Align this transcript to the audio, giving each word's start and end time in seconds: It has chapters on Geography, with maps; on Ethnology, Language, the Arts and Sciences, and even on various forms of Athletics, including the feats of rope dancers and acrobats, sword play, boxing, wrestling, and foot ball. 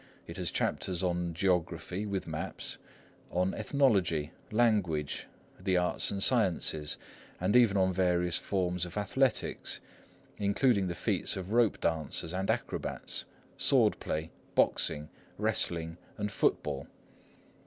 It 0.25 0.37
has 0.37 0.49
chapters 0.49 1.03
on 1.03 1.35
Geography, 1.35 2.07
with 2.07 2.25
maps; 2.25 2.79
on 3.29 3.53
Ethnology, 3.53 4.31
Language, 4.49 5.27
the 5.59 5.77
Arts 5.77 6.09
and 6.09 6.23
Sciences, 6.23 6.97
and 7.39 7.55
even 7.55 7.77
on 7.77 7.93
various 7.93 8.35
forms 8.39 8.83
of 8.83 8.97
Athletics, 8.97 9.79
including 10.39 10.87
the 10.87 10.95
feats 10.95 11.37
of 11.37 11.51
rope 11.53 11.79
dancers 11.79 12.33
and 12.33 12.49
acrobats, 12.49 13.25
sword 13.57 13.99
play, 13.99 14.31
boxing, 14.55 15.07
wrestling, 15.37 15.99
and 16.17 16.31
foot 16.31 16.63
ball. 16.63 16.87